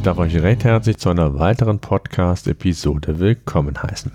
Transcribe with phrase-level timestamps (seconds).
[0.00, 4.10] Ich darf euch recht herzlich zu einer weiteren Podcast-Episode willkommen heißen.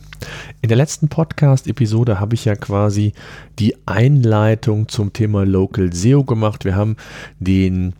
[0.63, 3.13] In der letzten Podcast-Episode habe ich ja quasi
[3.59, 6.65] die Einleitung zum Thema Local SEO gemacht.
[6.65, 6.95] Wir haben
[7.39, 7.93] den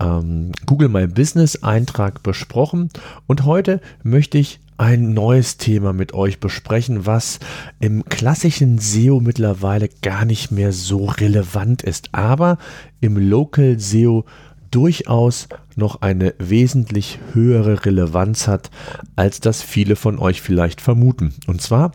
[0.00, 2.90] ähm, Google My Business Eintrag besprochen
[3.26, 7.38] und heute möchte ich ein neues Thema mit euch besprechen, was
[7.80, 12.58] im klassischen SEO mittlerweile gar nicht mehr so relevant ist, aber
[13.00, 14.26] im Local SEO
[14.74, 18.70] durchaus noch eine wesentlich höhere Relevanz hat,
[19.14, 21.32] als das viele von euch vielleicht vermuten.
[21.46, 21.92] Und zwar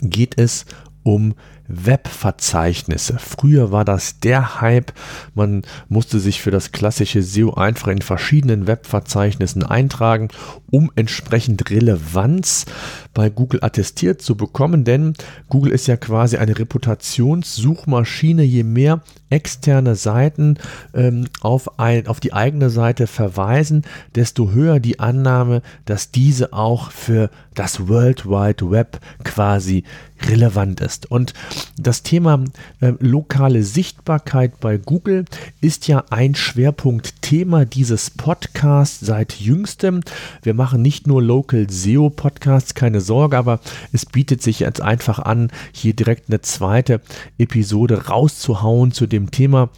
[0.00, 0.66] geht es
[1.02, 1.34] um
[1.68, 3.16] Webverzeichnisse.
[3.18, 4.92] Früher war das der Hype.
[5.34, 10.28] Man musste sich für das klassische SEO einfach in verschiedenen Webverzeichnissen eintragen,
[10.70, 12.66] um entsprechend Relevanz
[13.14, 15.14] bei Google attestiert zu bekommen, denn
[15.48, 18.42] Google ist ja quasi eine Reputationssuchmaschine.
[18.42, 20.58] Je mehr externe Seiten
[20.94, 23.82] ähm, auf, ein, auf die eigene Seite verweisen,
[24.14, 29.84] desto höher die Annahme, dass diese auch für das World Wide Web quasi
[30.28, 31.10] relevant ist.
[31.10, 31.34] Und
[31.76, 32.44] das Thema
[32.80, 35.24] äh, lokale Sichtbarkeit bei Google
[35.60, 40.00] ist ja ein Schwerpunktthema dieses Podcasts seit jüngstem.
[40.42, 43.60] Wir machen nicht nur Local SEO Podcasts, keine Sorge, aber
[43.92, 47.00] es bietet sich jetzt einfach an, hier direkt eine zweite
[47.38, 49.70] Episode rauszuhauen zu dem Thema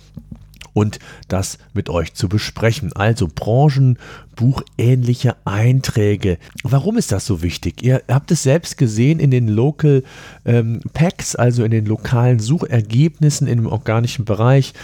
[0.73, 2.93] und das mit euch zu besprechen.
[2.93, 3.99] Also Branchen,
[4.37, 6.39] buchähnliche Einträge.
[6.63, 7.83] Warum ist das so wichtig?
[7.83, 10.05] Ihr habt es selbst gesehen in den Local
[10.45, 14.75] ähm, Packs, also in den lokalen Suchergebnissen im organischen Bereich,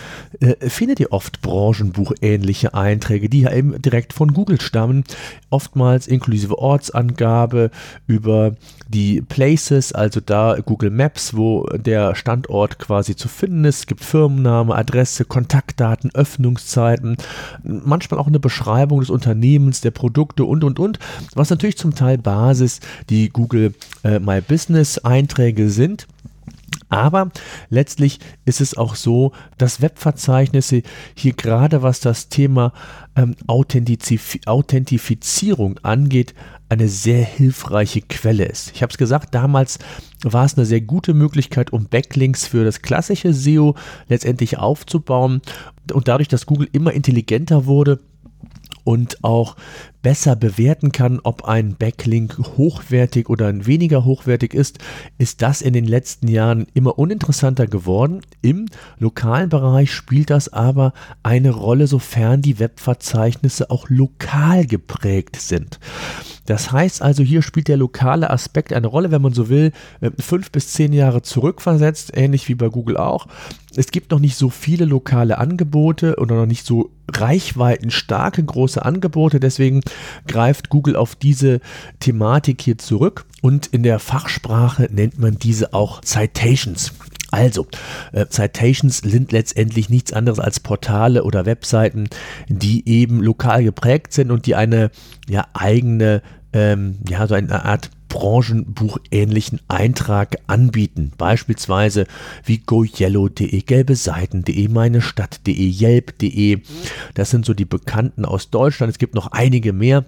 [0.40, 5.04] äh, findet ihr oft branchenbuchähnliche Einträge, die ja eben direkt von Google stammen,
[5.50, 7.70] oftmals inklusive Ortsangabe
[8.06, 8.56] über
[8.88, 13.80] die Places, also da Google Maps, wo der Standort quasi zu finden ist.
[13.80, 15.24] Es gibt Firmenname, Adresse,
[15.62, 17.16] Kontaktdaten, Öffnungszeiten,
[17.62, 20.98] manchmal auch eine Beschreibung des Unternehmens der Produkte und, und, und,
[21.34, 22.80] was natürlich zum Teil Basis
[23.10, 23.74] die Google
[24.04, 26.06] äh, My Business Einträge sind.
[26.88, 27.30] Aber
[27.70, 30.82] letztlich ist es auch so, dass Webverzeichnisse
[31.14, 32.72] hier gerade was das Thema
[33.16, 36.34] ähm, Authentifizierung angeht,
[36.68, 38.72] eine sehr hilfreiche Quelle ist.
[38.74, 39.78] Ich habe es gesagt, damals
[40.22, 43.74] war es eine sehr gute Möglichkeit, um Backlinks für das klassische SEO
[44.08, 45.42] letztendlich aufzubauen.
[45.92, 47.98] Und dadurch, dass Google immer intelligenter wurde,
[48.84, 49.56] und auch
[50.02, 54.78] besser bewerten kann, ob ein Backlink hochwertig oder weniger hochwertig ist,
[55.18, 58.22] ist das in den letzten Jahren immer uninteressanter geworden.
[58.42, 58.66] Im
[58.98, 65.78] lokalen Bereich spielt das aber eine Rolle, sofern die Webverzeichnisse auch lokal geprägt sind.
[66.46, 70.10] Das heißt also, hier spielt der lokale Aspekt eine Rolle, wenn man so will, äh,
[70.18, 73.26] fünf bis zehn Jahre zurückversetzt, ähnlich wie bei Google auch.
[73.74, 79.40] Es gibt noch nicht so viele lokale Angebote oder noch nicht so reichweitenstarke große Angebote.
[79.40, 79.80] Deswegen
[80.26, 81.60] greift Google auf diese
[82.00, 86.92] Thematik hier zurück und in der Fachsprache nennt man diese auch Citations.
[87.32, 87.66] Also,
[88.12, 92.08] äh, Citations sind letztendlich nichts anderes als Portale oder Webseiten,
[92.48, 94.90] die eben lokal geprägt sind und die eine
[95.28, 96.20] ja, eigene,
[96.52, 101.12] ähm, ja, so eine Art branchenbuchähnlichen Eintrag anbieten.
[101.16, 102.06] Beispielsweise
[102.44, 106.60] wie goyellow.de, gelbe Seiten.de, meine Stadt.de, Yelp.de.
[107.14, 108.92] Das sind so die bekannten aus Deutschland.
[108.92, 110.04] Es gibt noch einige mehr.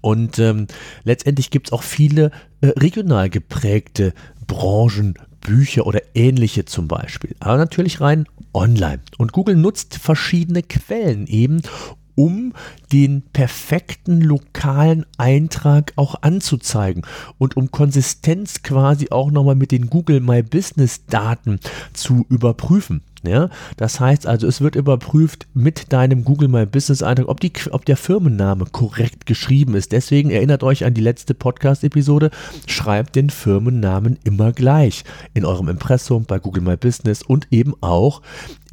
[0.00, 0.68] Und ähm,
[1.02, 2.30] letztendlich gibt es auch viele
[2.60, 4.14] äh, regional geprägte
[5.46, 7.34] Branchenbücher oder ähnliche zum Beispiel.
[7.40, 9.00] Aber natürlich rein online.
[9.18, 11.62] Und Google nutzt verschiedene Quellen eben,
[12.14, 12.54] um
[12.92, 17.02] den perfekten lokalen Eintrag auch anzuzeigen
[17.36, 21.60] und um Konsistenz quasi auch nochmal mit den Google My Business Daten
[21.92, 23.02] zu überprüfen.
[23.26, 27.52] Ja, das heißt also, es wird überprüft mit deinem Google My Business Eintrag, ob, die,
[27.70, 29.92] ob der Firmenname korrekt geschrieben ist.
[29.92, 32.30] Deswegen erinnert euch an die letzte Podcast-Episode.
[32.66, 38.22] Schreibt den Firmennamen immer gleich in eurem Impressum bei Google My Business und eben auch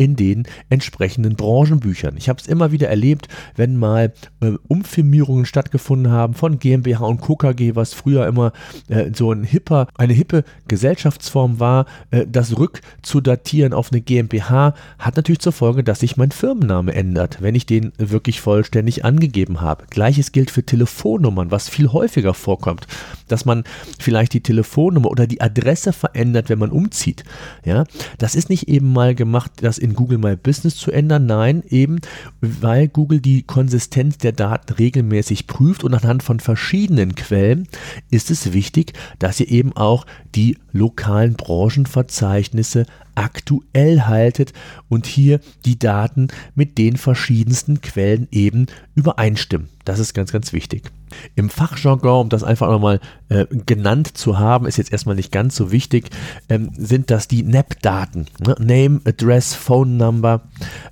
[0.04, 2.18] in den entsprechenden Branchenbüchern.
[2.18, 7.22] Ich habe es immer wieder erlebt, wenn mal äh, Umfirmierungen stattgefunden haben von GmbH und
[7.22, 8.52] KKG, was früher immer
[8.88, 14.74] äh, so ein hipper, eine hippe Gesellschaftsform war, äh, das rückzudatieren auf eine GmbH GmbH
[15.00, 19.62] hat natürlich zur Folge, dass sich mein Firmenname ändert, wenn ich den wirklich vollständig angegeben
[19.62, 19.86] habe.
[19.90, 22.88] Gleiches gilt für Telefonnummern, was viel häufiger vorkommt,
[23.34, 23.64] dass man
[24.00, 27.24] vielleicht die Telefonnummer oder die Adresse verändert, wenn man umzieht.
[27.66, 27.86] Ja,
[28.20, 32.00] das ist nicht eben mal gemacht, das in Google My Business zu ändern, nein, eben
[32.42, 37.68] weil Google die Konsistenz der Daten regelmäßig prüft und anhand von verschiedenen Quellen
[38.12, 42.86] ist es wichtig, dass ihr eben auch die lokalen Branchenverzeichnisse
[43.16, 44.54] aktuell haltet
[44.90, 49.70] und hier die Daten mit den verschiedensten Quellen eben übereinstimmen.
[49.86, 50.92] Das ist ganz, ganz wichtig.
[51.36, 53.00] Im Fachjargon, um das einfach nochmal
[53.30, 56.10] äh, genannt zu haben, ist jetzt erstmal nicht ganz so wichtig,
[56.50, 58.26] ähm, sind das die NAP-Daten.
[58.46, 58.56] Ne?
[58.60, 60.42] Name, Address, Phone Number.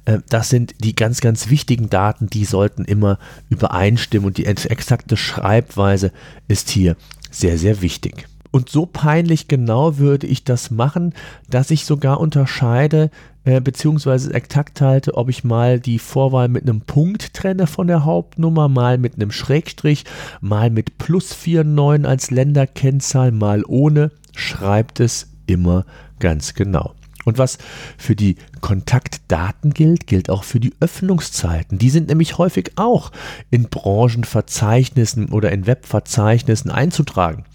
[0.06, 3.20] Äh, das sind die ganz, ganz wichtigen Daten, die sollten immer
[3.50, 6.12] übereinstimmen und die exakte Schreibweise
[6.48, 6.96] ist hier
[7.30, 8.28] sehr, sehr wichtig.
[8.52, 11.14] Und so peinlich genau würde ich das machen,
[11.50, 13.10] dass ich sogar unterscheide
[13.44, 18.06] äh, beziehungsweise exakt halte, ob ich mal die Vorwahl mit einem Punkt trenne von der
[18.06, 20.06] Hauptnummer, mal mit einem Schrägstrich,
[20.42, 25.86] mal mit plus 49 als Länderkennzahl, mal ohne, schreibt es immer
[26.20, 26.94] ganz genau.
[27.26, 27.58] Und was
[27.98, 31.78] für die Kontaktdaten gilt, gilt auch für die Öffnungszeiten.
[31.78, 33.12] Die sind nämlich häufig auch
[33.50, 37.46] in Branchenverzeichnissen oder in Webverzeichnissen einzutragen.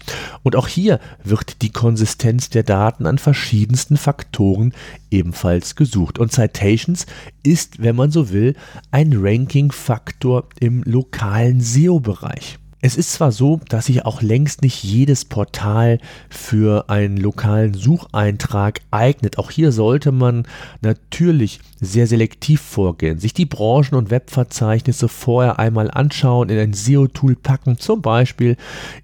[0.43, 4.73] Und auch hier wird die Konsistenz der Daten an verschiedensten Faktoren
[5.11, 6.19] ebenfalls gesucht.
[6.19, 7.05] Und Citations
[7.43, 8.55] ist, wenn man so will,
[8.91, 12.57] ein Ranking-Faktor im lokalen SEO-Bereich.
[12.87, 15.99] Es ist zwar so, dass sich auch längst nicht jedes Portal
[16.29, 19.39] für einen lokalen Sucheintrag eignet.
[19.39, 20.47] Auch hier sollte man
[20.79, 27.35] natürlich sehr selektiv vorgehen, sich die Branchen- und Webverzeichnisse vorher einmal anschauen, in ein SEO-Tool
[27.35, 28.55] packen, zum Beispiel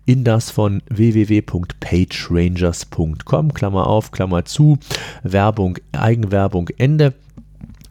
[0.05, 4.77] in das von www.pagerangers.com, Klammer auf, Klammer zu,
[5.23, 7.15] Werbung, Eigenwerbung, Ende.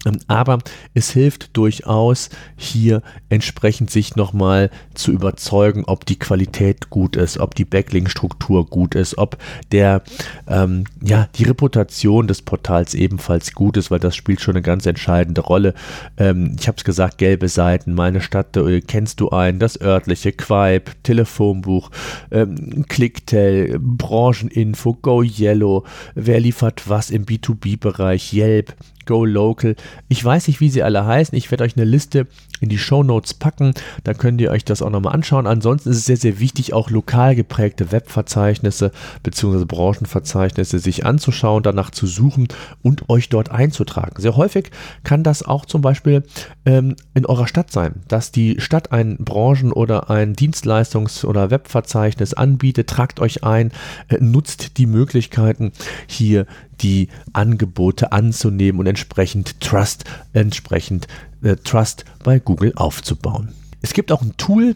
[0.07, 0.59] Ähm, aber
[0.95, 7.55] es hilft durchaus, hier entsprechend sich nochmal zu überzeugen, ob die Qualität gut ist, ob
[7.55, 9.39] die Backlink-Struktur gut ist, ob
[9.71, 10.03] der,
[10.49, 14.87] ähm, ja, die Reputation des Portals ebenfalls gut ist, weil das spielt schon eine ganz
[14.87, 15.75] entscheidende Rolle.
[16.17, 20.33] Ähm, ich habe es gesagt, gelbe Seiten, meine Stadt, äh, kennst du einen, das örtliche,
[20.33, 21.91] Quipe, Telefonbuch,
[22.31, 25.85] ähm, Clicktel, Brancheninfo, Go Yellow,
[26.15, 28.75] wer liefert was im B2B-Bereich, Yelp,
[29.07, 29.77] Go Local.
[30.09, 31.37] Ich weiß nicht, wie sie alle heißen.
[31.37, 32.27] Ich werde euch eine Liste
[32.61, 33.75] in die Show Notes packen.
[34.05, 35.47] Da könnt ihr euch das auch nochmal anschauen.
[35.47, 39.65] Ansonsten ist es sehr, sehr wichtig, auch lokal geprägte Webverzeichnisse bzw.
[39.65, 42.49] Branchenverzeichnisse sich anzuschauen, danach zu suchen
[42.83, 44.21] und euch dort einzutragen.
[44.21, 44.71] Sehr häufig
[45.03, 46.23] kann das auch zum Beispiel
[46.65, 52.35] ähm, in eurer Stadt sein, dass die Stadt ein Branchen- oder ein Dienstleistungs- oder Webverzeichnis
[52.35, 52.89] anbietet.
[52.89, 53.73] Tragt euch ein,
[54.09, 55.73] äh, nutzt die Möglichkeiten,
[56.07, 56.47] hier
[56.81, 61.07] die Angebote anzunehmen und entsprechend Trust, entsprechend
[61.43, 63.53] äh, Trust bei Google aufzubauen.
[63.83, 64.75] Es gibt auch ein Tool,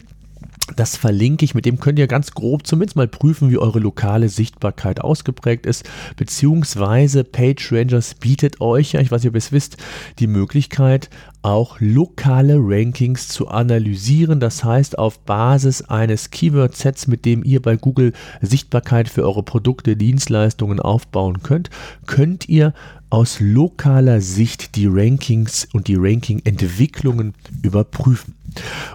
[0.75, 4.29] das verlinke ich, mit dem könnt ihr ganz grob zumindest mal prüfen, wie eure lokale
[4.29, 9.77] Sichtbarkeit ausgeprägt ist, beziehungsweise PageRangers bietet euch, ja, ich weiß nicht, ob ihr es wisst,
[10.19, 11.09] die Möglichkeit,
[11.41, 14.41] auch lokale Rankings zu analysieren.
[14.41, 18.11] Das heißt, auf Basis eines Keyword-Sets, mit dem ihr bei Google
[18.41, 21.69] Sichtbarkeit für eure Produkte, Dienstleistungen aufbauen könnt,
[22.05, 22.73] könnt ihr
[23.09, 28.36] aus lokaler Sicht die Rankings und die Ranking-Entwicklungen überprüfen.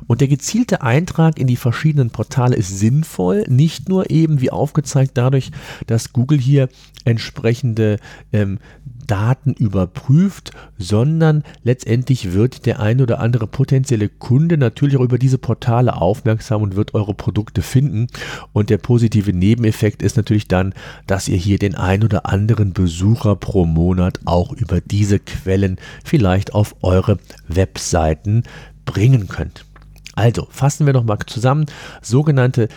[0.06, 5.12] Und der gezielte Eintrag in die verschiedenen Portale ist sinnvoll, nicht nur eben wie aufgezeigt
[5.14, 5.50] dadurch,
[5.86, 6.68] dass Google hier
[7.04, 7.98] entsprechende
[8.32, 8.58] ähm,
[9.06, 15.38] Daten überprüft, sondern letztendlich wird der ein oder andere potenzielle Kunde natürlich auch über diese
[15.38, 18.06] Portale aufmerksam und wird eure Produkte finden.
[18.52, 20.74] Und der positive Nebeneffekt ist natürlich dann,
[21.06, 26.54] dass ihr hier den ein oder anderen Besucher pro Monat auch über diese Quellen vielleicht
[26.54, 28.44] auf eure Webseiten
[28.84, 29.64] bringen könnt.
[30.14, 31.66] Also fassen wir nochmal zusammen.
[32.02, 32.68] Sogenannte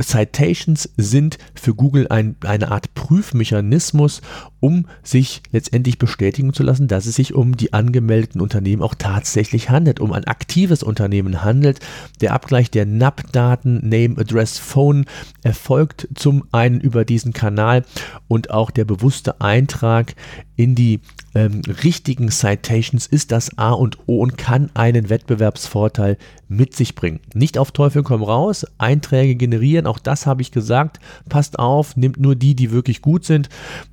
[0.00, 4.22] Citations sind für Google ein, eine Art Prüfmechanismus,
[4.60, 9.68] um sich letztendlich bestätigen zu lassen, dass es sich um die angemeldeten Unternehmen auch tatsächlich
[9.68, 11.80] handelt, um ein aktives Unternehmen handelt.
[12.20, 15.04] Der Abgleich der NAP-Daten, Name, Address, Phone,
[15.42, 17.84] erfolgt zum einen über diesen Kanal
[18.28, 20.14] und auch der bewusste Eintrag
[20.56, 21.00] in die
[21.34, 26.18] ähm, richtigen Citations ist das A und O und kann einen Wettbewerbsvorteil
[26.48, 27.20] mit sich bringen.
[27.34, 30.98] Nicht auf Teufel komm raus, Einträge generieren, auch das habe ich gesagt.
[31.28, 33.48] Passt auf, nimmt nur die, die wirklich gut sind.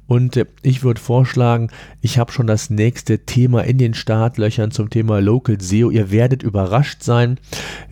[0.08, 1.70] Und äh, ich würde vorschlagen,
[2.02, 5.90] ich habe schon das nächste Thema in den Startlöchern zum Thema Local SEO.
[5.92, 7.40] Ihr werdet überrascht sein,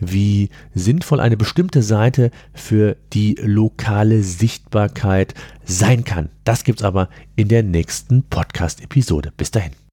[0.00, 6.30] wie sinnvoll eine bestimmte Seite für die lokale Sichtbarkeit sein kann.
[6.44, 9.32] Das gibt es aber in der nächsten Podcast-Episode.
[9.36, 9.83] Bis dahin.